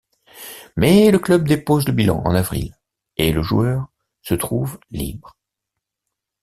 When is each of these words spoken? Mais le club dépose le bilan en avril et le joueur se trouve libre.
Mais 0.77 1.11
le 1.11 1.19
club 1.19 1.47
dépose 1.47 1.85
le 1.85 1.93
bilan 1.93 2.23
en 2.25 2.33
avril 2.33 2.75
et 3.17 3.31
le 3.31 3.43
joueur 3.43 3.87
se 4.23 4.33
trouve 4.33 4.79
libre. 4.89 5.37